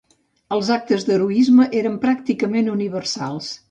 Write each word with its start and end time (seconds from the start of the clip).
Els 0.57 0.71
actes 0.75 1.05
d'heroisme 1.11 1.69
eren 1.83 2.01
pràcticament 2.09 2.77
universals. 2.79 3.57